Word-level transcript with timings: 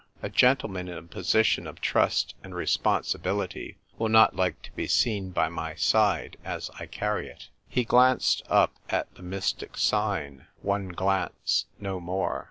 A 0.23 0.29
Gentleman 0.29 0.87
in 0.87 0.97
a 0.97 1.03
position 1.03 1.67
of 1.67 1.79
Trust 1.79 2.33
and 2.43 2.53
Respon 2.55 3.01
sibility 3.01 3.75
will 3.99 4.09
not 4.09 4.35
like 4.35 4.59
to 4.63 4.71
be 4.71 4.87
seen 4.87 5.29
by 5.29 5.47
my 5.47 5.75
side 5.75 6.37
as 6.43 6.71
I 6.79 6.87
carry 6.87 7.27
it." 7.27 7.49
He 7.69 7.83
glanced 7.83 8.41
up 8.49 8.73
at 8.89 9.13
the 9.13 9.21
mystic 9.21 9.77
sign— 9.77 10.47
one 10.63 10.87
glance, 10.87 11.67
no 11.79 11.99
more. 11.99 12.39